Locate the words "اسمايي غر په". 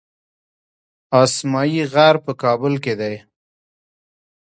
1.23-2.31